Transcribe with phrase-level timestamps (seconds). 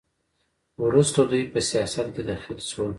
[0.85, 2.89] وروسته دوی په سیاست کې دخیل شول.